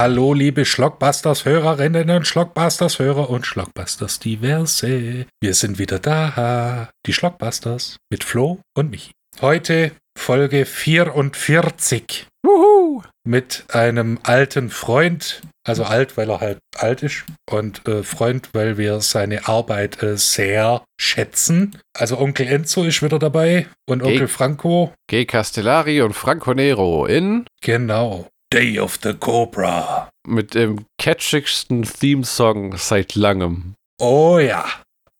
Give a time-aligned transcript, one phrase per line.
[0.00, 5.26] Hallo, liebe Schlockbusters-Hörerinnen und Schlockbusters-Hörer und Schlockbusters diverse.
[5.42, 9.10] Wir sind wieder da, die Schlockbusters mit Flo und Michi.
[9.42, 12.26] Heute Folge 44.
[12.42, 13.02] Wuhu!
[13.28, 18.78] Mit einem alten Freund, also alt, weil er halt alt ist, und äh, Freund, weil
[18.78, 21.78] wir seine Arbeit äh, sehr schätzen.
[21.92, 24.28] Also Onkel Enzo ist wieder dabei und Onkel Hey.
[24.28, 24.94] Franco.
[25.10, 25.26] G.
[25.26, 28.30] Castellari und Franco Nero in Genau.
[28.52, 30.10] Day of the Cobra.
[30.26, 33.74] mit dem catchigsten Theme-Song seit langem.
[34.00, 34.64] Oh ja.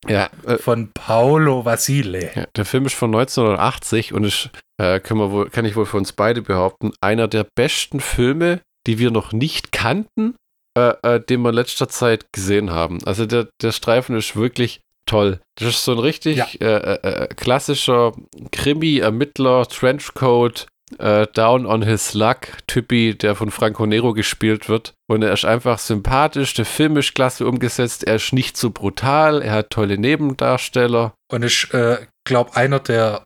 [0.09, 2.30] Ja, äh, Von Paolo Vasile.
[2.34, 6.12] ja, der Film ist von 1980 und ist, äh, wohl, kann ich wohl für uns
[6.12, 10.37] beide behaupten, einer der besten Filme, die wir noch nicht kannten,
[10.77, 12.98] äh, äh, den wir in letzter Zeit gesehen haben.
[13.05, 15.41] Also der, der Streifen ist wirklich toll.
[15.59, 16.47] Das ist so ein richtig Ja.
[16.61, 16.94] äh,
[17.25, 18.12] äh, klassischer
[18.53, 20.67] Krimi-Ermittler, Trenchcoat,
[20.98, 24.94] äh, Down on his luck Typi, der von Franco Nero gespielt wird.
[25.08, 29.42] Und er ist einfach sympathisch, der Film ist klasse umgesetzt, er ist nicht so brutal,
[29.42, 31.14] er hat tolle Nebendarsteller.
[31.30, 33.24] Und ich äh, glaube, einer der,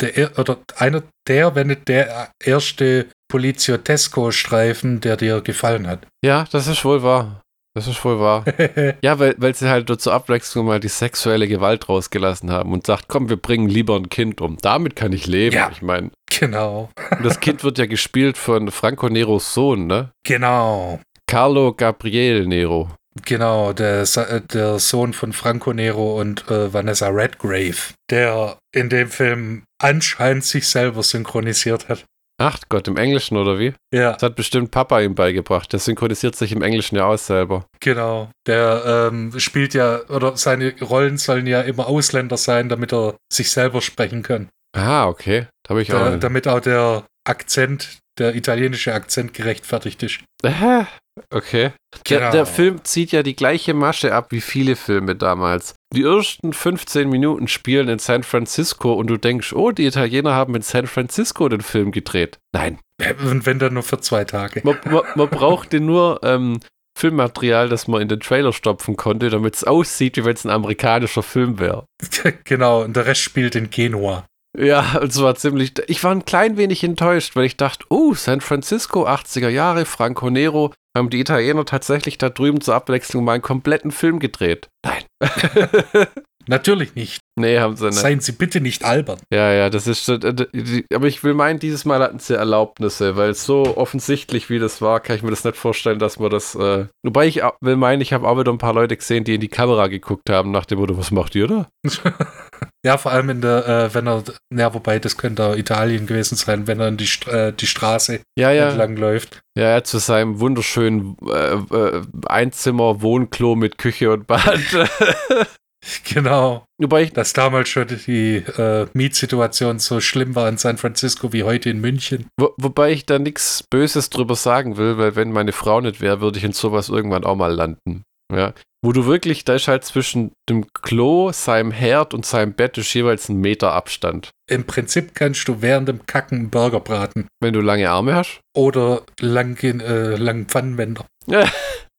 [0.00, 6.06] der, oder einer der, wenn nicht der erste Poliziotesco-Streifen, der dir gefallen hat.
[6.24, 7.42] Ja, das ist wohl wahr.
[7.74, 8.44] Das ist wohl wahr.
[9.02, 13.08] Ja, weil, weil sie halt zur Abwechslung mal die sexuelle Gewalt rausgelassen haben und sagt,
[13.08, 14.56] komm, wir bringen lieber ein Kind um.
[14.60, 15.56] Damit kann ich leben.
[15.56, 15.70] Ja.
[15.72, 16.90] Ich meine, genau.
[17.22, 20.10] das Kind wird ja gespielt von Franco Neros Sohn, ne?
[20.24, 21.00] Genau.
[21.26, 22.90] Carlo Gabriel Nero.
[23.24, 29.08] Genau, der, äh, der Sohn von Franco Nero und äh, Vanessa Redgrave, der in dem
[29.08, 32.04] Film anscheinend sich selber synchronisiert hat.
[32.42, 33.72] Ach Gott, im Englischen oder wie?
[33.94, 35.72] Ja, Das hat bestimmt Papa ihm beigebracht.
[35.72, 37.66] Der synchronisiert sich im Englischen ja aus selber.
[37.80, 38.30] genau.
[38.46, 43.50] Der ähm, spielt ja, oder seine Rollen sollen ja immer Ausländer sein, damit er sich
[43.50, 44.48] selber sprechen kann.
[44.76, 45.46] Ah, okay.
[45.62, 45.98] Da habe ich auch.
[46.00, 46.24] Da, nicht.
[46.24, 50.20] damit auch der Akzent, der italienische Akzent gerechtfertigt ist.
[50.44, 50.88] Aha,
[51.32, 51.72] okay.
[52.08, 52.32] Der, Genau.
[52.32, 55.74] der Film zieht ja die gleiche Masche ab wie viele Filme damals.
[55.94, 60.54] Die ersten 15 Minuten spielen in San Francisco und du denkst, oh, die Italiener haben
[60.54, 62.38] in San Francisco den Film gedreht.
[62.52, 62.78] Nein,
[63.24, 64.60] Und wenn dann nur für zwei Tage.
[64.64, 66.60] man, man, man brauchte nur ähm,
[66.96, 70.50] Filmmaterial, das man in den Trailer stopfen konnte, damit es aussieht, wie wenn es ein
[70.50, 71.86] amerikanischer Film wäre.
[72.44, 74.26] genau, und der Rest spielt in Genua.
[74.58, 75.72] Ja, und zwar ziemlich.
[75.86, 80.28] Ich war ein klein wenig enttäuscht, weil ich dachte, oh, San Francisco, 80er Jahre, Franco
[80.28, 84.68] Nero, haben die Italiener tatsächlich da drüben zur Abwechslung mal einen kompletten Film gedreht.
[84.84, 85.04] Nein.
[86.48, 87.20] Natürlich nicht.
[87.38, 87.98] nee, haben sie nicht.
[87.98, 89.20] Seien Sie bitte nicht albern.
[89.32, 90.08] Ja, ja, das ist.
[90.08, 94.82] äh, Aber ich will meinen, dieses Mal hatten sie Erlaubnisse, weil so offensichtlich wie das
[94.82, 96.56] war, kann ich mir das nicht vorstellen, dass man das.
[96.56, 99.40] Äh Wobei ich will meinen, ich habe auch wieder ein paar Leute gesehen, die in
[99.40, 101.68] die Kamera geguckt haben, nach dem Motto, was macht ihr da?
[102.84, 106.36] ja, vor allem in der, äh, wenn er, ja, wobei das könnte auch Italien gewesen
[106.36, 108.68] sein, wenn er in die, äh, die Straße Ja, ja.
[108.70, 109.40] entlang läuft.
[109.56, 114.58] Ja, ja, zu seinem wunderschönen äh, äh, Einzimmer-Wohnklo mit Küche und Bad.
[116.04, 116.64] Genau.
[116.78, 121.42] Wobei ich, Dass damals schon die äh, Mietsituation so schlimm war in San Francisco wie
[121.42, 122.26] heute in München.
[122.38, 126.20] wo, wobei ich da nichts Böses drüber sagen will, weil wenn meine Frau nicht wäre,
[126.20, 128.04] würde ich in sowas irgendwann auch mal landen.
[128.32, 128.54] Ja.
[128.84, 132.92] Wo du wirklich, da ist halt zwischen dem Klo, seinem Herd und seinem Bett ist
[132.94, 134.30] jeweils ein Meter Abstand.
[134.50, 137.28] Im Prinzip kannst du während dem Kacken einen Burger braten.
[137.40, 138.40] Wenn du lange Arme hast.
[138.56, 141.06] Oder lang, äh, langen Pfannenwender.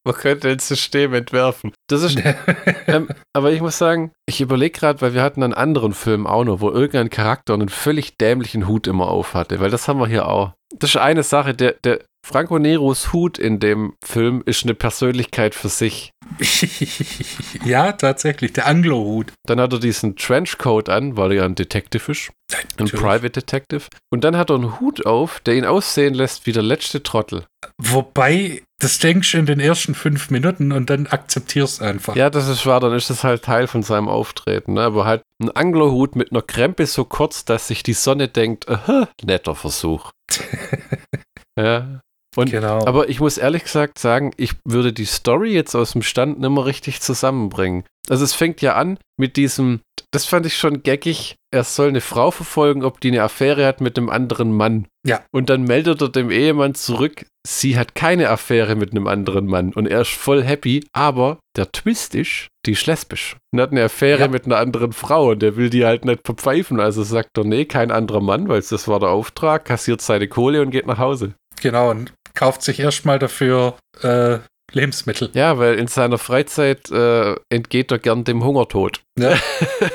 [0.05, 1.71] Man könnte ein System entwerfen.
[1.87, 2.21] Das ist,
[2.87, 6.43] ähm, aber ich muss sagen, ich überlege gerade, weil wir hatten einen anderen Film auch
[6.43, 10.07] noch, wo irgendein Charakter einen völlig dämlichen Hut immer auf hatte, weil das haben wir
[10.07, 10.51] hier auch.
[10.77, 15.53] Das ist eine Sache, der, der Franco Neros Hut in dem Film ist eine Persönlichkeit
[15.53, 16.11] für sich.
[17.65, 18.53] ja, tatsächlich.
[18.53, 19.33] Der Anglo-Hut.
[19.45, 22.93] Dann hat er diesen Trenchcoat an, weil er ja ein Detective ist, ein Natürlich.
[22.93, 23.83] Private Detective.
[24.09, 27.45] Und dann hat er einen Hut auf, der ihn aussehen lässt wie der letzte Trottel.
[27.77, 32.15] Wobei, das denkst du in den ersten fünf Minuten und dann akzeptierst einfach.
[32.15, 34.73] Ja, das ist wahr, dann ist das halt Teil von seinem Auftreten.
[34.73, 34.81] Ne?
[34.81, 39.09] Aber halt ein Anglerhut mit einer Krempe so kurz, dass sich die Sonne denkt, aha,
[39.23, 40.11] netter Versuch.
[41.59, 41.99] ja.
[42.35, 42.85] Und, genau.
[42.85, 46.49] Aber ich muss ehrlich gesagt sagen, ich würde die Story jetzt aus dem Stand nicht
[46.49, 47.83] mehr richtig zusammenbringen.
[48.09, 49.79] Also es fängt ja an mit diesem,
[50.11, 53.79] das fand ich schon geckig, er soll eine Frau verfolgen, ob die eine Affäre hat
[53.79, 54.87] mit einem anderen Mann.
[55.05, 55.21] Ja.
[55.31, 59.71] Und dann meldet er dem Ehemann zurück, sie hat keine Affäre mit einem anderen Mann.
[59.73, 63.37] Und er ist voll happy, aber der Twist ist, die ist lesbisch.
[63.53, 64.27] Und hat eine Affäre Ja.
[64.27, 66.79] mit einer anderen Frau und der will die halt nicht verpfeifen.
[66.81, 70.61] Also sagt er, nee, kein anderer Mann, weil das war der Auftrag, kassiert seine Kohle
[70.61, 71.35] und geht nach Hause.
[71.61, 74.39] genau, und kauft sich erstmal dafür äh,
[74.71, 75.29] Lebensmittel.
[75.33, 79.01] Ja, weil in seiner Freizeit äh, entgeht er gern dem Hungertod.
[79.19, 79.37] Ja.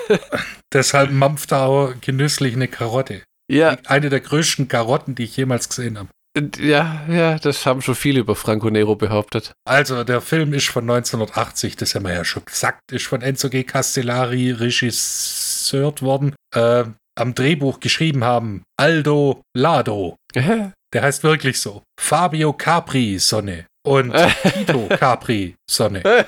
[0.73, 3.23] Deshalb mampft er auch genüsslich eine Karotte.
[3.51, 6.09] Ja, Eine der größten Karotten, die ich jemals gesehen habe.
[6.61, 9.53] Ja, ja, das haben schon viele über Franco Nero behauptet.
[9.67, 13.49] Also, der Film ist von 1980, das haben wir ja schon gesagt, ist von Enzo
[13.49, 13.65] G.
[13.65, 16.35] Castellari regisseurt worden.
[16.55, 16.85] Äh,
[17.19, 20.17] am Drehbuch geschrieben haben Aldo Lado.
[20.95, 21.83] Der heißt wirklich so.
[22.01, 24.15] Fabio Capri Sonne und
[24.55, 26.27] Tito Capri Sonne.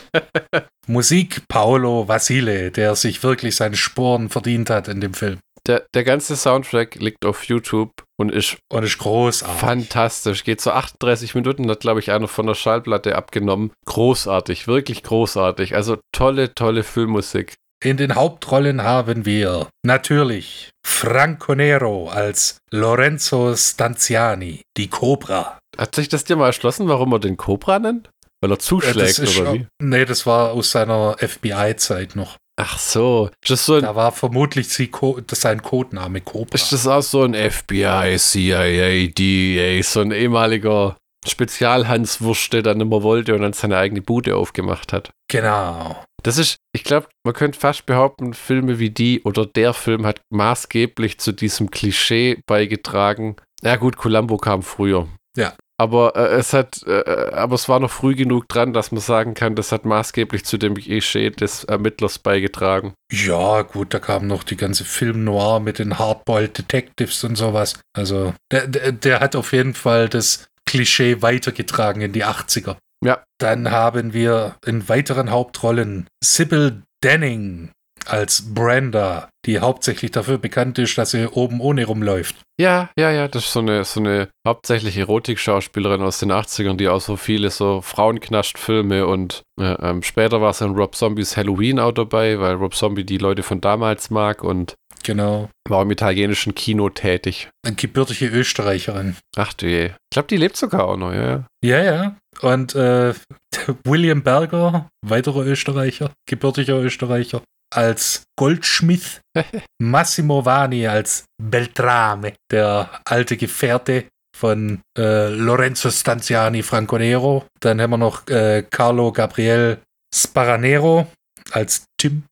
[0.87, 5.39] Musik Paolo Vasile, der sich wirklich seine Sporen verdient hat in dem Film.
[5.67, 9.61] Der, der ganze Soundtrack liegt auf YouTube und ist, und ist großartig.
[9.61, 10.45] Fantastisch.
[10.45, 13.71] Geht so 38 Minuten, hat, glaube ich, einer von der Schallplatte abgenommen.
[13.87, 15.75] Großartig, wirklich großartig.
[15.75, 17.55] Also tolle, tolle Filmmusik.
[17.83, 25.59] In den Hauptrollen haben wir natürlich Franco Nero als Lorenzo Stanziani, die Cobra.
[25.79, 28.11] Hat sich das dir mal erschlossen, warum er den Cobra nennt?
[28.43, 29.67] Weil er zuschlägt oder schon, wie?
[29.83, 32.37] Nee, das war aus seiner FBI-Zeit noch.
[32.61, 33.31] Ach so.
[33.43, 36.55] So ein, Da war vermutlich sie Co das sein Codename Cobra.
[36.55, 43.03] ist das auch so ein FBI, CIA, DEA, so ein ehemaliger Spezialhanswurst, der dann immer
[43.03, 45.11] wollte und dann seine eigene Bude aufgemacht hat?
[45.29, 46.03] Genau.
[46.23, 50.21] Das ist, ich glaube, man könnte fast behaupten, Filme wie die oder der Film hat
[50.31, 53.37] maßgeblich zu diesem Klischee beigetragen.
[53.63, 55.09] Ja gut, Columbo kam früher.
[55.37, 55.55] Ja.
[55.79, 59.33] Aber äh, es hat, äh, aber es war noch früh genug dran, dass man sagen
[59.33, 62.93] kann, das hat maßgeblich zu dem Klischee des Ermittlers beigetragen.
[63.11, 67.81] Ja, gut, da kam noch die ganze Film Noir mit den Hardboiled Detectives und sowas.
[67.97, 72.77] Also, der, der, der hat auf jeden Fall das Klischee weitergetragen in die 80er.
[73.05, 73.23] Ja.
[73.39, 77.71] Dann haben wir in weiteren Hauptrollen Sybil Denning
[78.07, 82.37] als Brenda, die hauptsächlich dafür bekannt ist, dass sie oben ohne rumläuft.
[82.59, 86.89] Ja, ja, ja, das ist so eine, so eine hauptsächlich Erotik-Schauspielerin aus den 80ern, die
[86.89, 91.79] auch so viele so Frauenknascht-Filme und äh, ähm, später war es in Rob Zombies Halloween
[91.79, 95.49] auch dabei, weil Rob Zombie die Leute von damals mag und Genau.
[95.69, 97.49] war im italienischen Kino tätig.
[97.65, 99.17] Eine gebürtige Österreicherin.
[99.37, 99.87] Ach du je.
[99.87, 101.47] Ich glaube, die lebt sogar auch noch, ja.
[101.65, 101.83] ja.
[101.83, 102.17] Ja.
[102.43, 103.15] Und äh,
[103.85, 107.43] William Berger, weiterer Österreicher, gebürtiger Österreicher,
[107.73, 109.21] als Goldschmidt.
[109.83, 114.07] Massimo Vani als Beltrame, der alte Gefährte
[114.37, 117.47] von äh, Lorenzo Stanziani Franco Nero.
[117.61, 119.79] Dann haben wir noch äh, Carlo Gabriel
[120.15, 121.07] Sparanero
[121.53, 122.25] als Tim.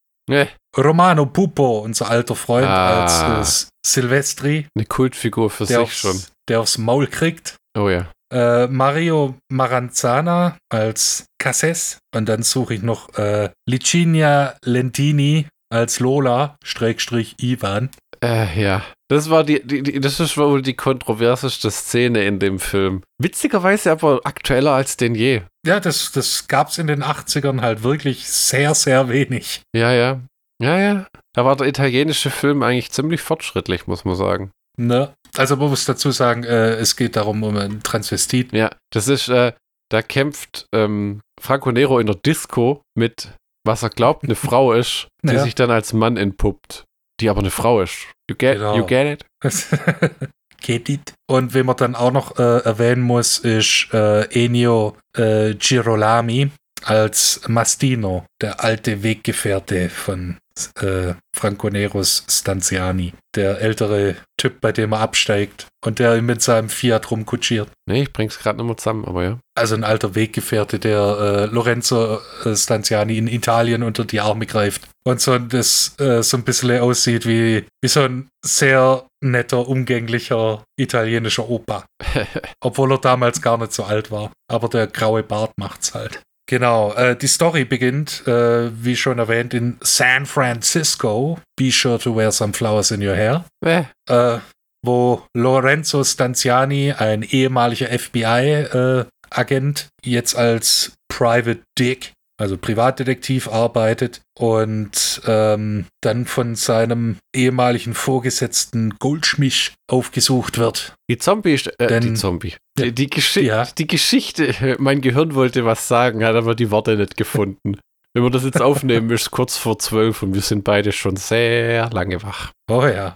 [0.78, 3.02] Romano Pupo, unser alter Freund, Ah.
[3.02, 6.22] als äh, Silvestri, eine Kultfigur für sich aufs, schon.
[6.48, 7.56] der aufs Maul kriegt.
[7.76, 8.06] Oh ja.
[8.32, 11.98] Äh, Mario Maranzana als Casses.
[12.14, 17.90] Und dann suche ich noch äh, Licinia Lentini als Lola, Schrägstrich Ivan.
[18.22, 18.82] Äh, ja.
[19.10, 23.02] Das war die, die, die, das ist wohl die kontroverseste Szene in dem Film.
[23.22, 25.42] Witzigerweise aber aktueller als denn je.
[25.66, 29.62] Ja, das, das gab es in den 80ern halt wirklich sehr, sehr wenig.
[29.74, 30.20] Ja, ja.
[30.60, 31.06] Ja, ja.
[31.34, 34.50] Da war der italienische Film eigentlich ziemlich fortschrittlich, muss man sagen.
[34.76, 35.12] Ne?
[35.36, 38.52] Also man muss dazu sagen, äh, es geht darum um einen Transvestit.
[38.52, 39.52] Ja, das ist, äh,
[39.90, 43.32] da kämpft ähm, Franco Nero in der Disco mit,
[43.64, 45.42] was er glaubt, eine Frau ist, die Ja.
[45.44, 46.84] sich dann als Mann entpuppt,
[47.20, 48.06] die aber eine Frau ist.
[48.30, 48.76] You get, Genau.
[48.76, 49.26] you get it?
[50.60, 51.12] Geht it.
[51.30, 56.50] Und wen man dann auch noch äh, erwähnen muss, ist äh, Ennio äh, Girolami
[56.82, 60.36] als Mastino, der alte Weggefährte von
[60.80, 63.12] äh, Franco Neros Stanziani.
[63.36, 67.68] Der ältere Typ, bei dem er absteigt und der ihn mit seinem Fiat rumkutschiert.
[67.88, 69.38] Nee, ich bring's gerade mehr zusammen, aber ja.
[69.56, 74.88] Also ein alter Weggefährte, der äh, Lorenzo äh, Stanziani in Italien unter die Arme greift.
[75.04, 80.64] Und so das äh, so ein bisschen aussieht wie, wie so ein sehr netter, umgänglicher
[80.78, 81.84] italienischer Opa.
[82.60, 84.32] Obwohl er damals gar nicht so alt war.
[84.50, 86.20] Aber der graue Bart macht's halt.
[86.48, 91.38] Genau, äh, die Story beginnt, äh, wie schon erwähnt, in San Francisco.
[91.56, 94.38] Be sure to wear some flowers in your hair Äh, äh,
[94.82, 105.86] wo Lorenzo Stanziani, ein ehemaliger FBI-Agent, jetzt als Private Dick, also Privatdetektiv, arbeitet und ähm,
[106.02, 110.94] dann von seinem ehemaligen Vorgesetzten Goldschmidt aufgesucht wird.
[111.10, 112.54] die Zombie, ist- äh, Denn- die Zombie.
[112.78, 113.64] Die, die, Geschi Ja.
[113.76, 117.76] die Geschichte, mein Gehirn wollte was sagen, hat aber die Worte nicht gefunden.
[118.14, 121.16] Wenn wir das jetzt aufnehmen, ist es kurz vor zwölf und wir sind beide schon
[121.16, 122.52] sehr lange wach.
[122.70, 123.14] Oh ja.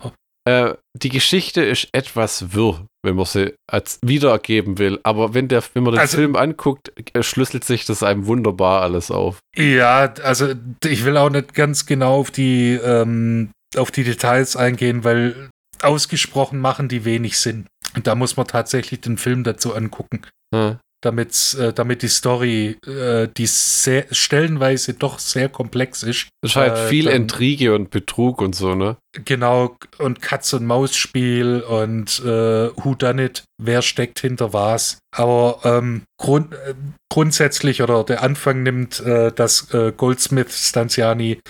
[0.48, 5.00] Äh, die Geschichte ist etwas wirr, wenn man sie als wiedergeben will.
[5.02, 9.10] Aber wenn, der, wenn man den Also- Film anguckt, schlüsselt sich das einem wunderbar alles
[9.10, 9.38] auf.
[9.56, 10.54] Ja, also
[10.84, 15.50] ich will auch nicht ganz genau auf die, ähm, auf die Details eingehen, weil
[15.82, 17.66] ausgesprochen machen die wenig Sinn.
[17.96, 20.22] Und da muss man tatsächlich den Film dazu angucken.
[20.54, 20.78] Ja.
[21.02, 26.28] Damit, äh, damit die Story, äh, die sehr, stellenweise doch sehr komplex ist.
[26.42, 28.96] Es ist halt Äh, viel dann- Intrige und Betrug und so, ne?
[29.24, 34.98] Genau, und Katz-und-Maus-Spiel und äh, Who Done It, wer steckt hinter was.
[35.14, 36.74] Aber ähm, grund, äh,
[37.12, 41.40] grundsätzlich oder der Anfang nimmt, äh, dass äh, Goldsmith Stanziani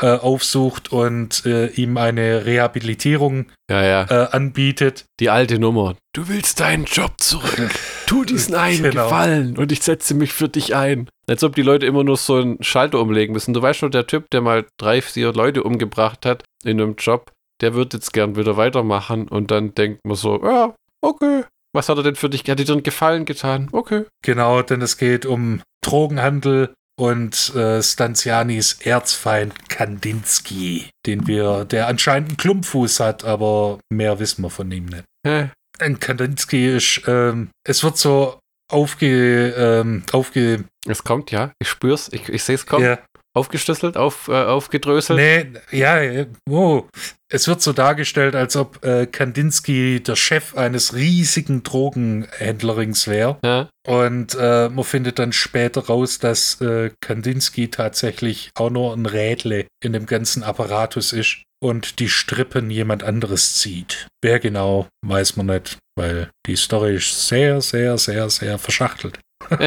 [0.00, 4.02] äh, aufsucht und äh, ihm eine Rehabilitierung Ja, ja.
[4.10, 5.04] äh, anbietet.
[5.20, 5.96] Die alte Nummer.
[6.14, 7.70] Du willst deinen Job zurück.
[8.06, 9.04] Tu diesen einen Genau.
[9.04, 11.08] Gefallen und ich setze mich für dich ein.
[11.28, 13.52] Als ob die Leute immer nur so einen Schalter umlegen müssen.
[13.54, 17.32] Du weißt schon, der Typ, der mal drei, vier Leute umgebracht hat in einem Job,
[17.60, 21.44] der wird jetzt gern wieder weitermachen und dann denkt man so, ja, okay.
[21.72, 22.48] Was hat er denn für dich?
[22.48, 23.68] Hat dir einen Gefallen getan?
[23.72, 24.04] Okay.
[24.22, 32.30] Genau, denn es geht um Drogenhandel und äh, Stanzianis Erzfeind Kandinsky, den wir, der anscheinend
[32.30, 35.04] einen Klumpfuß hat, aber mehr wissen wir von ihm nicht.
[35.26, 35.50] Hä?
[35.78, 38.38] Ein Kandinsky ist, ähm, es wird so
[38.72, 41.52] aufge, ähm, aufge, Es kommt, ja.
[41.58, 42.08] Ich spür's.
[42.10, 42.86] Ich, ich sehe es kommen.
[42.86, 42.98] ja,
[43.36, 45.18] Aufgeschlüsselt, auf, äh, aufgedröselt.
[45.18, 46.88] nee, ja, oh.
[47.28, 53.38] Es wird so dargestellt, als ob äh, Kandinsky der Chef eines riesigen Drogenhändlerings wäre.
[53.44, 53.68] Ja.
[53.86, 59.66] Und äh, man findet dann später raus, dass äh, Kandinsky tatsächlich auch nur ein Rädle
[59.82, 64.06] in dem ganzen Apparatus ist und die Strippen jemand anderes zieht.
[64.22, 69.18] Wer genau, weiß man nicht, weil die Story ist sehr, sehr, sehr, sehr verschachtelt.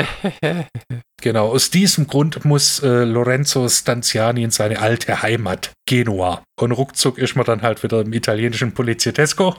[1.22, 6.44] Genau, aus diesem Grund muss äh, Lorenzo Stanziani in seine alte Heimat, Genua.
[6.60, 9.56] Und ruckzuck ist man dann halt wieder im italienischen Poliziesco.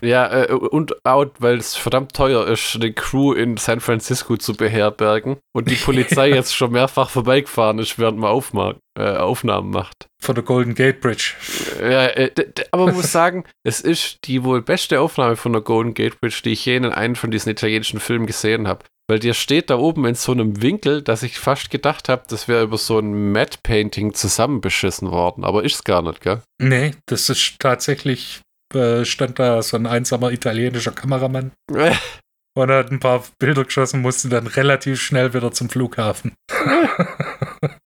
[0.00, 4.54] Ja, äh, und out, weil es verdammt teuer ist, eine Crew in San Francisco zu
[4.54, 10.06] beherbergen und die Polizei jetzt schon mehrfach vorbeigefahren ist, während man Aufma äh, Aufnahmen macht.
[10.22, 11.34] von der Golden Gate Bridge.
[11.82, 12.30] Ja, äh,
[12.70, 16.40] aber man muss sagen, es ist die wohl beste Aufnahme von der Golden Gate Bridge,
[16.46, 18.86] die ich je in einem von diesen italienischen Filmen gesehen habe.
[19.06, 22.48] Weil der steht da oben in so einem Winkel, dass ich fast gedacht habe, das
[22.48, 25.44] wäre über so ein Matte Painting zusammenbeschissen worden.
[25.44, 26.40] Aber ist es gar nicht, gell?
[26.60, 28.40] Nee, das ist tatsächlich,
[28.74, 34.30] äh, stand da so ein einsamer italienischer Kameramann und hat ein paar Bilder geschossen, musste
[34.30, 36.34] dann relativ schnell wieder zum Flughafen.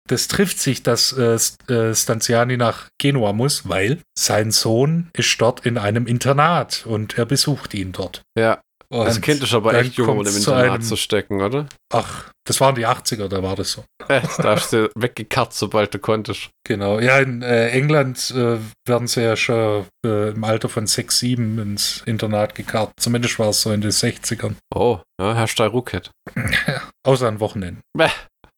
[0.07, 1.37] Das trifft sich, dass äh,
[1.73, 7.25] äh, Stanziani nach Genua muss, weil sein Sohn ist dort in einem Internat und er
[7.25, 8.21] besucht ihn dort.
[8.37, 8.59] Ja,
[8.91, 11.67] Und das Kind ist aber echt jung, um im Internat einem- zu stecken, oder?
[11.93, 13.85] Ach, das waren die 80er, da war das so.
[14.07, 16.49] Da hast du weggekarrt, sobald du konntest.
[16.67, 16.99] Genau.
[16.99, 18.57] Ja, in äh, England äh,
[18.87, 22.91] werden sie ja schon äh, im Alter von 6, 7 ins Internat gekarrt.
[22.99, 24.55] Zumindest war es so in den 60ern.
[24.75, 26.11] Oh, ja, Hashtag Rucket.
[27.05, 27.81] Außer an Wochenenden.
[27.97, 28.09] Bäh.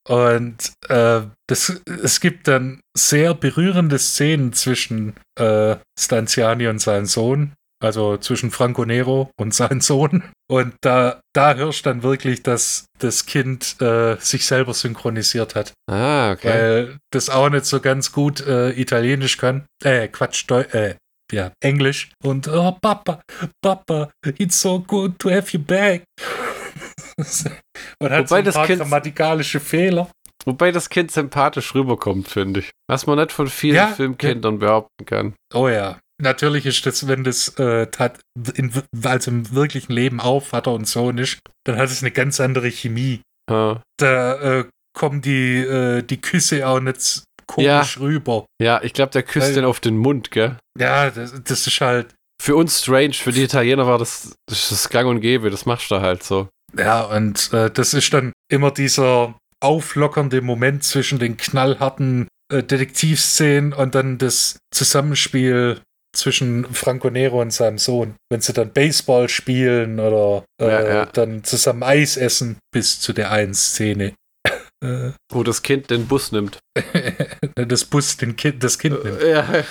[0.10, 7.54] Und äh, das, es gibt dann sehr berührende Szenen zwischen äh, Stanziani und seinem Sohn.
[7.84, 10.24] Also zwischen Franco Nero und seinem Sohn.
[10.50, 15.74] Und da, da hörst du dann wirklich, dass das Kind äh, sich selber synchronisiert hat.
[15.92, 16.48] Ah, okay.
[16.48, 19.66] weil das auch nicht so ganz gut äh, Italienisch kann.
[19.84, 20.96] Äh, Quatsch, Deu äh,
[21.32, 22.12] ja, Englisch.
[22.24, 23.22] Und, oh, Papa,
[23.62, 26.04] Papa, it's so good to have you back.
[28.00, 30.10] Und hat so Wobei ein das paar Kind- grammatikalische Fehler.
[30.46, 32.72] Wobei das Kind sympathisch rüberkommt, finde ich.
[32.90, 35.36] Was man nicht von vielen Ja, Filmkindern behaupten kann.
[35.54, 36.00] Oh ja.
[36.22, 38.20] Natürlich ist das, wenn das äh, tat,
[38.55, 38.72] in,
[39.03, 42.70] also im wirklichen Leben auch Vater und Sohn ist, dann hat es eine ganz andere
[42.70, 43.22] Chemie.
[43.50, 43.82] Ja.
[43.98, 44.65] Da äh,
[44.98, 48.46] kommen die, äh, die Küsse auch nicht komisch rüber.
[48.62, 50.58] Ja, ich glaube, der küsst Weil- den auf den Mund, gell?
[50.79, 54.89] Ja, das, das ist halt, Für uns strange, für die Italiener war das, das das
[54.89, 56.48] Gang und Gäbe, das machst du halt so.
[56.77, 63.74] Ja, und äh, das ist dann immer dieser auflockernde Moment zwischen den knallharten äh, Detektivszenen
[63.74, 65.82] und dann das Zusammenspiel
[66.15, 68.15] zwischen Franco Nero und seinem Sohn.
[68.29, 71.05] Wenn sie dann Baseball spielen oder äh, Ja, ja.
[71.08, 74.13] dann zusammen Eis essen, bis zu der einen Szene.
[74.84, 76.60] Äh, Wo das Kind den Bus nimmt.
[77.55, 79.22] das Bus den kind, das Kind nimmt.
[79.22, 79.63] Ja,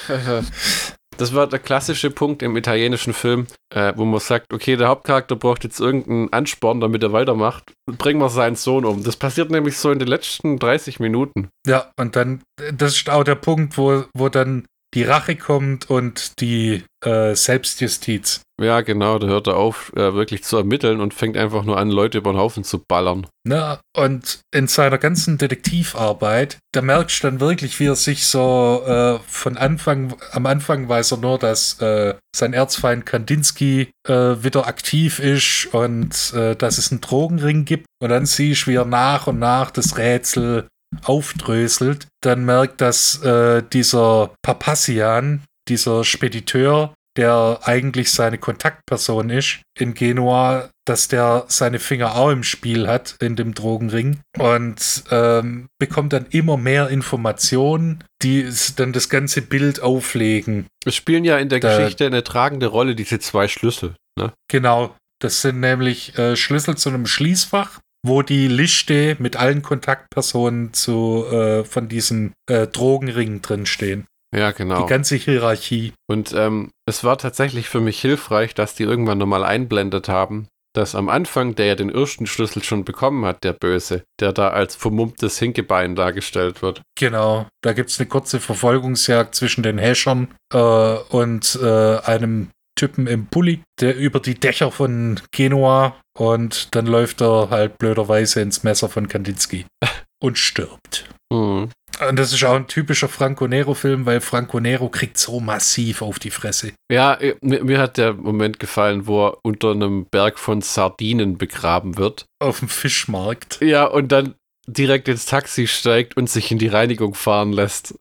[1.18, 5.36] das war der klassische Punkt im italienischen Film, äh, wo man sagt, okay, der Hauptcharakter
[5.36, 7.72] braucht jetzt irgendeinen Ansporn, damit er weitermacht.
[7.86, 9.04] Bringen wir seinen Sohn um.
[9.04, 11.48] Das passiert nämlich so in den letzten 30 Minuten.
[11.66, 16.40] Ja, und dann, das ist auch der Punkt, wo, wo dann die Rache kommt und
[16.40, 18.42] die äh, Selbstjustiz.
[18.60, 21.90] Ja, genau, da hört er auf, äh, wirklich zu ermitteln und fängt einfach nur an,
[21.90, 23.26] Leute über den Haufen zu ballern.
[23.44, 28.82] Na, und in seiner ganzen Detektivarbeit, da merkst du dann wirklich, wie er sich so
[28.86, 34.66] äh, von Anfang, am Anfang weiß er nur, dass äh, sein Erzfeind Kandinsky äh, wieder
[34.68, 37.86] aktiv ist und äh, dass es einen Drogenring gibt.
[38.00, 40.68] Und dann siehst du, wie er nach und nach das Rätsel
[41.02, 42.06] aufdröselt.
[42.22, 50.70] Dann merkt, dass äh, dieser Papassian, dieser Spediteur, der eigentlich seine Kontaktperson ist in Genua,
[50.86, 56.26] dass der seine Finger auch im Spiel hat in dem Drogenring und ähm, bekommt dann
[56.30, 60.66] immer mehr Informationen, die dann das ganze Bild auflegen.
[60.84, 63.94] Es spielen ja in der da, Geschichte eine tragende Rolle diese zwei Schlüssel.
[64.18, 64.32] Ne?
[64.48, 70.72] Genau, das sind nämlich äh, Schlüssel zu einem Schließfach, wo die Liste mit allen Kontaktpersonen
[70.72, 74.06] zu, äh, von diesem äh, Drogenring drinstehen.
[74.34, 74.82] Ja, genau.
[74.82, 75.92] Die ganze Hierarchie.
[76.08, 80.94] Und ähm, es war tatsächlich für mich hilfreich, dass die irgendwann nochmal einblendet haben, dass
[80.94, 84.74] am Anfang, der ja den ersten Schlüssel schon bekommen hat, der Böse, der da als
[84.74, 86.80] vermummtes Hinkebein dargestellt wird.
[86.98, 92.48] Genau, da gibt es eine kurze Verfolgungsjagd zwischen den Häschern äh, und äh, einem
[92.82, 98.40] Typen im Pulli, der über die Dächer von Genua und dann läuft er halt blöderweise
[98.40, 99.66] ins Messer von Kandinsky
[100.20, 101.08] und stirbt.
[101.32, 101.70] Mhm.
[102.08, 106.18] Und das ist auch ein typischer Franco Nero-Film, weil Franco Nero kriegt so massiv auf
[106.18, 106.72] die Fresse.
[106.90, 111.38] Ja, äh, mir, mir, hat der Moment gefallen, wo er unter einem Berg von Sardinen
[111.38, 112.24] begraben wird.
[112.40, 113.60] Auf dem Fischmarkt.
[113.60, 114.34] Ja, und dann
[114.66, 117.94] direkt ins Taxi steigt und sich in die Reinigung fahren lässt.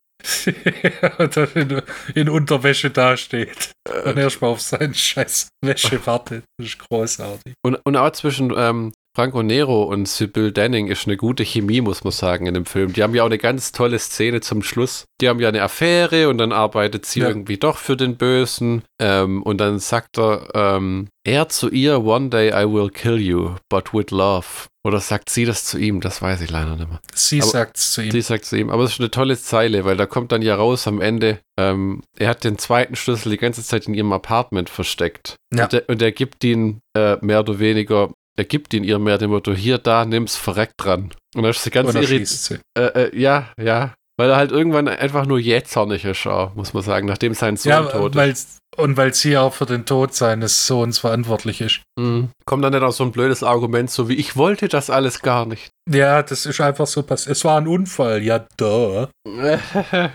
[1.18, 1.82] Und dann in,
[2.14, 3.72] in, Unterwäsche dasteht.
[3.88, 6.44] Äh, und erstmal auf seinen scheiß Wäsche wartet.
[6.58, 7.54] Das ist großartig.
[7.64, 12.02] Und, und auch zwischen ähm, Franco Nero und Sibyl Denning ist eine gute Chemie, muss
[12.02, 12.94] man sagen, in dem Film.
[12.94, 15.04] Die haben ja auch eine ganz tolle Szene zum Schluss.
[15.20, 17.28] Die haben ja eine Affäre und dann arbeitet sie ja.
[17.28, 18.84] irgendwie doch für den Bösen.
[18.98, 23.56] Ähm, und dann sagt er, ähm, er zu ihr, one day I will kill you,
[23.68, 24.46] but with love.
[24.84, 26.00] Oder sagt sie das zu ihm?
[26.00, 27.00] Das weiß ich leider nicht mehr.
[27.14, 28.10] Sie sagt es zu ihm.
[28.10, 28.70] Sie sagt zu ihm.
[28.70, 32.02] Aber es ist eine tolle Zeile, weil da kommt dann ja raus am Ende, ähm,
[32.18, 35.36] er hat den zweiten Schlüssel die ganze Zeit in ihrem Apartment versteckt.
[35.54, 35.64] Ja.
[35.64, 39.18] Und, er, und er gibt ihn äh, mehr oder weniger er gibt ihn ihr mehr
[39.18, 41.10] dem Motto, hier, da, nimm's, verreckt dran.
[41.34, 42.60] Und dann ist sie ganz irritiert.
[42.76, 43.94] Äh, äh, ja, ja.
[44.18, 47.82] Weil er halt irgendwann einfach nur jähzornig ist, muss man sagen, nachdem sein Sohn ja,
[47.82, 48.58] tot ist.
[48.76, 51.80] Und weil sie auch für den Tod seines Sohns verantwortlich ist.
[51.98, 52.28] Mhm.
[52.44, 55.46] Kommt dann nicht auch so ein blödes Argument, so wie ich wollte das alles gar
[55.46, 55.70] nicht.
[55.90, 57.36] Ja, das ist einfach so passiert.
[57.36, 59.08] Es war ein Unfall, ja, da.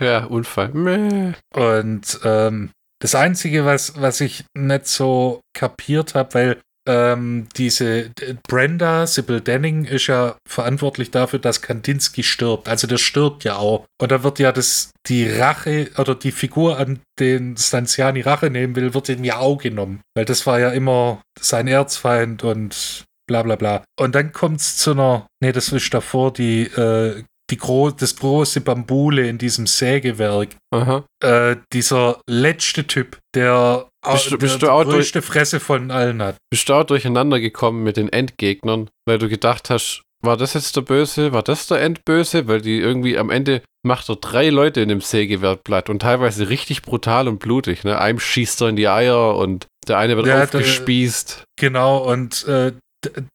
[0.00, 1.34] ja, Unfall.
[1.54, 8.10] Und ähm, das Einzige, was, was ich nicht so kapiert habe, weil ähm, diese
[8.48, 12.68] Brenda, Sybil Denning, ist ja verantwortlich dafür, dass Kandinsky stirbt.
[12.68, 13.84] Also der stirbt ja auch.
[14.00, 18.74] Und da wird ja das, die Rache oder die Figur, an den Stanziani Rache nehmen
[18.74, 20.00] will, wird ihm ja auch genommen.
[20.16, 23.84] Weil das war ja immer sein Erzfeind und bla bla bla.
[24.00, 28.16] Und dann kommt es zu einer, nee, das ist davor, die äh, die gro das
[28.16, 30.56] große Bambule in diesem Sägewerk.
[31.22, 36.36] Äh, dieser letzte Typ, der, bist, der bist die größte Fresse von allen hat.
[36.50, 40.74] Bist du auch durcheinander gekommen mit den Endgegnern, weil du gedacht hast, war das jetzt
[40.76, 42.48] der Böse, war das der Endböse?
[42.48, 46.48] Weil die irgendwie am Ende macht er drei Leute in dem Sägewerk platt und teilweise
[46.48, 47.84] richtig brutal und blutig.
[47.84, 47.98] Ne?
[48.00, 51.38] Einem schießt er in die Eier und der eine wird ja, aufgespießt.
[51.38, 52.72] Der, genau, und äh,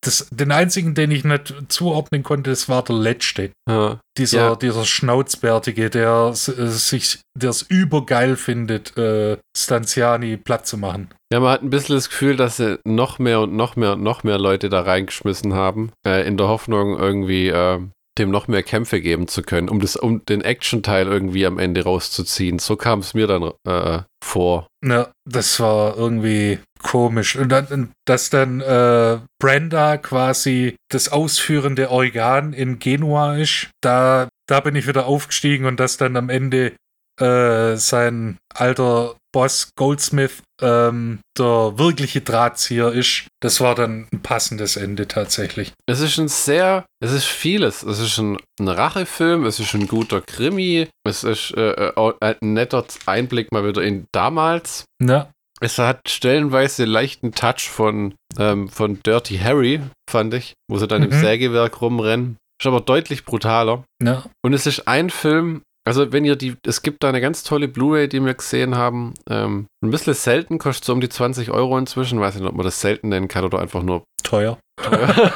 [0.02, 3.52] das, den einzigen, den ich nicht zuordnen konnte, das war der letzte.
[3.70, 4.00] Ja.
[4.18, 4.56] Dieser, ja.
[4.56, 11.10] dieser Schnauzbärtige, der äh, sich, der es übergeil findet, äh, Stanziani platt zu machen.
[11.32, 14.04] Ja, man hat ein bisschen das Gefühl, dass sie noch mehr und noch mehr und
[14.04, 17.80] noch mehr Leute da reingeschmissen haben, äh, in der Hoffnung irgendwie äh,
[18.18, 21.84] dem noch mehr Kämpfe geben zu können, um das, um den Action-Teil irgendwie am Ende
[21.84, 22.60] rauszuziehen.
[22.60, 24.68] So kam es mir dann äh, vor.
[24.86, 27.36] Ja, das war irgendwie komisch.
[27.36, 34.60] Und dann, dass dann äh, Brenda quasi das ausführende Organ in Genua ist, da, da
[34.60, 36.74] bin ich wieder aufgestiegen und dass dann am Ende
[37.20, 43.26] äh, sein alter Boss Goldsmith ähm, der wirkliche Drahtzieher ist.
[43.42, 45.74] Das war dann ein passendes Ende tatsächlich.
[45.88, 47.84] Es ist ein sehr, es ist vieles.
[47.84, 52.54] Es ist ein, ein Rachefilm, es ist ein guter Krimi, es ist äh, äh ein
[52.54, 54.86] netter Einblick mal wieder in damals.
[55.02, 55.32] Ja.
[55.64, 61.04] Es hat stellenweise leichten Touch von, ähm, von Dirty Harry, fand ich, wo sie dann
[61.04, 61.12] mhm.
[61.14, 62.36] im Sägewerk rumrennen.
[62.62, 63.86] Ist aber deutlich brutaler.
[64.04, 64.26] Ja.
[64.44, 67.70] Und es ist ein Film, also wenn ihr die, es gibt da eine ganz tolle
[67.70, 69.14] Blu-ray, die wir gesehen haben.
[69.30, 72.20] Ähm, ein bisschen selten, kostet so um die 20 Euro inzwischen.
[72.20, 74.60] Weiß nicht, ob man das selten nennen kann oder einfach nur teuer.
[74.76, 75.32] teuer.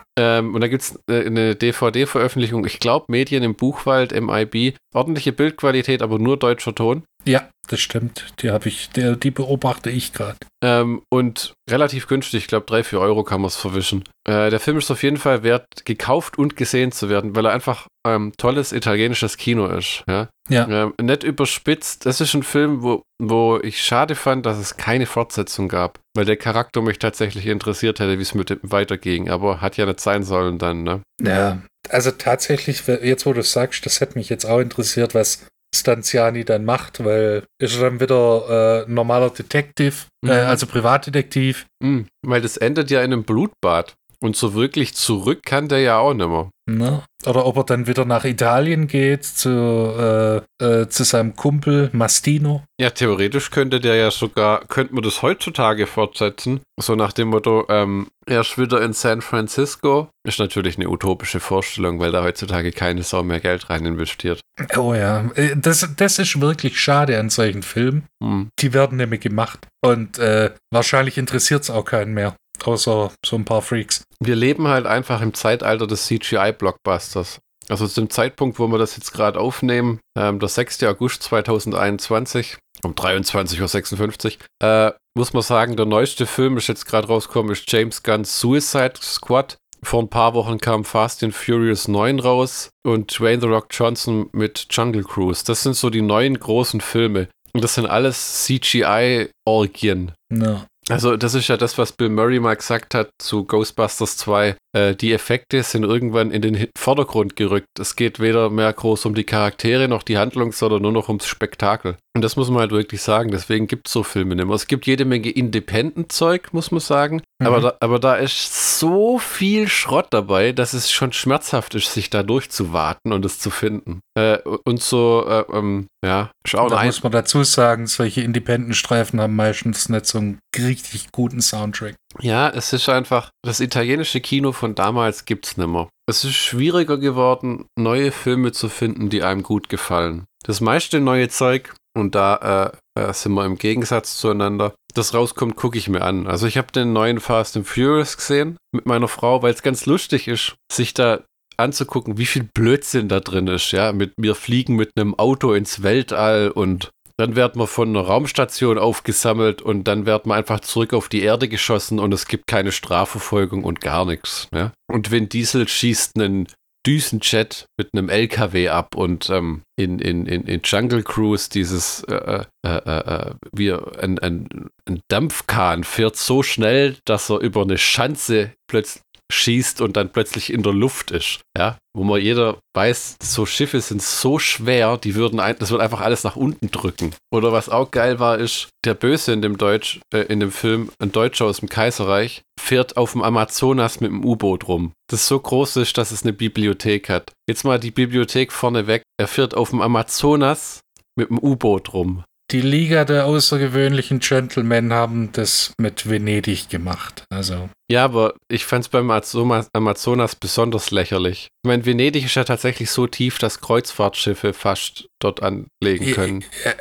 [0.18, 4.74] ähm, und da gibt es äh, eine DVD-Veröffentlichung, ich glaube Medien im Buchwald, MIB.
[4.92, 7.04] Ordentliche Bildqualität, aber nur deutscher Ton.
[7.28, 8.24] Ja, das stimmt.
[8.40, 10.38] Die habe ich, der, die beobachte ich gerade.
[10.64, 14.04] Ähm, und relativ günstig, ich glaube, drei, vier Euro kann man es verwischen.
[14.26, 17.52] Äh, der Film ist auf jeden Fall wert, gekauft und gesehen zu werden, weil er
[17.52, 20.04] einfach ähm, tolles italienisches Kino ist.
[20.08, 20.30] Ja.
[20.48, 20.66] ja.
[20.68, 22.06] Ähm, nett überspitzt.
[22.06, 26.24] Das ist ein Film, wo, wo ich schade fand, dass es keine Fortsetzung gab, weil
[26.24, 29.28] der Charakter mich tatsächlich interessiert hätte, wie es mit dem weiterging.
[29.28, 31.02] Aber hat ja nicht sein sollen dann, ne?
[31.20, 31.60] Ja,
[31.90, 36.64] also tatsächlich, jetzt wo du sagst, das hätte mich jetzt auch interessiert, was Stanziani dann
[36.64, 40.30] macht, weil ist er dann wieder äh, normaler Detective, Mhm.
[40.30, 41.66] äh, also Privatdetektiv.
[41.82, 43.94] Mhm, weil das endet ja in einem Blutbad.
[44.20, 46.50] Und so wirklich zurück kann der ja auch nimmer.
[46.68, 47.02] Ne?
[47.24, 52.62] Oder ob er dann wieder nach Italien geht zu, äh, äh, zu seinem Kumpel Mastino.
[52.80, 56.60] Ja, theoretisch könnte der ja sogar, könnte man das heutzutage fortsetzen.
[56.78, 60.10] So nach dem Motto, ähm, er ist wieder in San Francisco.
[60.26, 64.40] Ist natürlich eine utopische Vorstellung, weil da heutzutage keine Sau mehr Geld rein investiert.
[64.76, 68.04] Oh ja, äh, das, das ist wirklich schade an solchen Filmen.
[68.22, 68.50] Hm.
[68.58, 69.66] Die werden nämlich gemacht.
[69.80, 72.34] Und äh, wahrscheinlich interessiert es auch keinen mehr.
[72.64, 74.04] Außer so ein paar Freaks.
[74.20, 77.40] Wir leben halt einfach im Zeitalter des CGI-Blockbusters.
[77.68, 80.82] Also zu dem Zeitpunkt, wo wir das jetzt gerade aufnehmen, ähm, der 6.
[80.84, 87.08] August 2021, um 23.56 Uhr, äh, muss man sagen, der neueste Film ist jetzt gerade
[87.08, 89.58] rausgekommen, ist James Gunn's Suicide Squad.
[89.82, 94.28] Vor ein paar Wochen kam Fast and Furious 9 raus und Dwayne The Rock Johnson
[94.32, 95.44] mit Jungle Cruise.
[95.44, 97.28] Das sind so die neuen großen Filme.
[97.52, 100.12] Und das sind alles CGI-Orgien.
[100.32, 100.66] Ja.
[100.90, 104.56] Also, das ist ja das, was Bill Murray mal gesagt hat zu Ghostbusters 2.
[104.74, 107.66] Äh, die Effekte sind irgendwann in den Vordergrund gerückt.
[107.78, 111.26] Es geht weder mehr groß um die Charaktere noch die Handlung, sondern nur noch ums
[111.26, 111.96] Spektakel.
[112.14, 113.30] Und das muss man halt wirklich sagen.
[113.30, 114.54] Deswegen gibt es so Filme nicht mehr.
[114.54, 117.22] Es gibt jede Menge Independent-Zeug, muss man sagen.
[117.40, 117.46] Mhm.
[117.46, 122.10] Aber, da, aber da ist so viel Schrott dabei, dass es schon schmerzhaft ist, sich
[122.10, 124.00] da durchzuwarten und es zu finden.
[124.16, 129.36] Äh, und so, äh, ähm, ja, auch da muss man dazu sagen, solche Independent-Streifen haben
[129.36, 131.94] meistens nicht so einen richtig guten Soundtrack.
[132.20, 135.88] Ja, es ist einfach, das italienische Kino von damals gibt's nimmer.
[136.08, 140.24] Es ist schwieriger geworden, neue Filme zu finden, die einem gut gefallen.
[140.42, 145.56] Das meiste neue Zeug, und da äh, äh, sind wir im Gegensatz zueinander, das rauskommt,
[145.56, 146.26] gucke ich mir an.
[146.26, 149.86] Also ich habe den neuen Fast and Furious gesehen mit meiner Frau, weil es ganz
[149.86, 151.24] lustig ist, sich da
[151.56, 155.82] anzugucken, wie viel Blödsinn da drin ist, ja, mit wir fliegen mit einem Auto ins
[155.82, 160.94] Weltall und dann werden wir von einer Raumstation aufgesammelt und dann werden wir einfach zurück
[160.94, 164.46] auf die Erde geschossen und es gibt keine Strafverfolgung und gar nichts.
[164.54, 164.72] Ja?
[164.86, 166.46] Und Vin Diesel schießt einen
[166.86, 172.44] Düsenjet mit einem LKW ab und ähm, in, in, in, in Jungle Cruise dieses äh,
[172.64, 178.52] äh, äh, wie ein, ein, ein Dampfkahn fährt so schnell, dass er über eine Schanze
[178.68, 181.40] plötzlich schießt und dann plötzlich in der Luft ist.
[181.56, 185.80] Ja, wo man jeder weiß, so Schiffe sind so schwer, die würden ein, das wird
[185.80, 187.14] einfach alles nach unten drücken.
[187.32, 190.90] Oder was auch geil war, ist der Böse in dem Deutsch, äh, in dem Film,
[190.98, 194.92] ein Deutscher aus dem Kaiserreich, fährt auf dem Amazonas mit dem U-Boot rum.
[195.10, 197.32] Das so groß ist, dass es eine Bibliothek hat.
[197.48, 199.02] Jetzt mal die Bibliothek vorne weg.
[199.18, 200.80] Er fährt auf dem Amazonas
[201.16, 202.24] mit dem U-Boot rum.
[202.50, 207.24] Die Liga der außergewöhnlichen Gentlemen haben das mit Venedig gemacht.
[207.28, 211.48] Also, Ja, aber ich fand es beim Amazonas besonders lächerlich.
[211.62, 216.44] Ich meine, Venedig ist ja tatsächlich so tief, dass Kreuzfahrtschiffe fast dort anlegen können.
[216.64, 216.72] äh,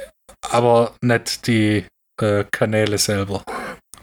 [0.50, 1.86] aber nicht die
[2.22, 3.44] äh, Kanäle selber.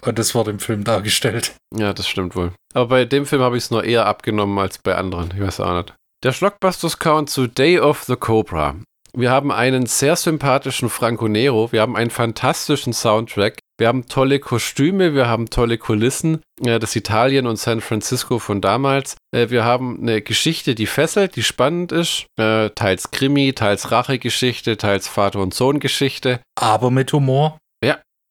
[0.03, 1.55] Und das wurde im Film dargestellt.
[1.74, 2.53] Ja, das stimmt wohl.
[2.74, 5.33] Aber bei dem Film habe ich es nur eher abgenommen als bei anderen.
[5.35, 5.94] Ich weiß auch nicht.
[6.22, 8.77] Der Schlockbusters Count zu Day of the Cobra.
[9.16, 11.70] Wir haben einen sehr sympathischen Franco Nero.
[11.70, 13.59] Wir haben einen fantastischen Soundtrack.
[13.79, 16.42] Wir haben tolle Kostüme, wir haben tolle Kulissen.
[16.61, 19.16] Das Italien und San Francisco von damals.
[19.33, 22.27] Äh, wir haben eine Geschichte, die fesselt, die spannend ist.
[22.38, 26.40] Äh, teils Krimi, teils Rachegeschichte, teils Vater- und Sohn-Geschichte.
[26.61, 27.59] Aber mit Humor.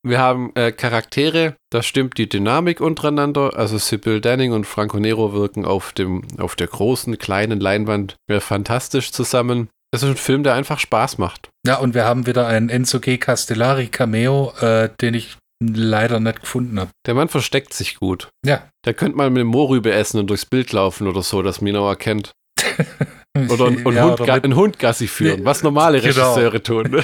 [0.05, 3.55] Wir haben äh, Charaktere, da stimmt die Dynamik untereinander.
[3.55, 8.41] Also Sibyl Danning und Franco Nero wirken auf, dem, auf der großen, kleinen Leinwand äh,
[8.41, 9.69] fantastisch zusammen.
[9.93, 11.51] Es ist ein Film, der einfach Spaß macht.
[11.67, 13.19] Ja, und wir haben wieder einen Enzo G.
[13.19, 16.89] Castellari Cameo, äh, den ich leider nicht gefunden habe.
[17.05, 18.29] Der Mann versteckt sich gut.
[18.43, 18.67] Ja.
[18.85, 21.87] Der könnte mal mit dem Mohrrübe essen und durchs Bild laufen oder so, dass Minau
[21.87, 22.31] erkennt.
[23.35, 26.35] Oder einen, einen, Ja, Hund, oder einen Hund Gassi führen, was normale genau.
[26.35, 27.03] Regisseure tun.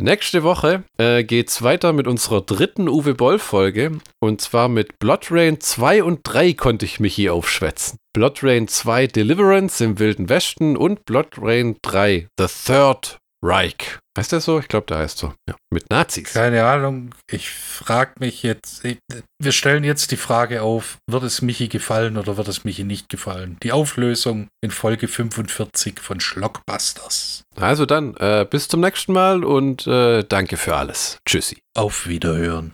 [0.00, 3.98] Nächste Woche äh, geht's weiter mit unserer dritten Uwe Boll-Folge.
[4.20, 7.98] Und zwar mit Blood Rain 2 und 3 konnte ich Michi aufschwätzen.
[8.12, 13.98] Blood Rain 2 Deliverance im Wilden Westen und Blood Rain 3 The Third Reich.
[14.16, 14.58] Heißt der so?
[14.58, 15.32] Ich glaube, der heißt so.
[15.48, 15.54] Ja.
[15.72, 16.32] Mit Nazis.
[16.32, 17.14] Keine Ahnung.
[17.30, 18.84] Ich frage mich jetzt.
[18.84, 18.98] Ich,
[19.40, 23.08] wir stellen jetzt die Frage auf: Wird es Michi gefallen oder wird es Michi nicht
[23.08, 23.56] gefallen?
[23.62, 27.42] Die Auflösung in Folge 45 von Schlockbusters.
[27.54, 31.18] Also dann, äh, bis zum nächsten Mal und äh, danke für alles.
[31.24, 31.58] Tschüssi.
[31.76, 32.72] Auf Wiederhören.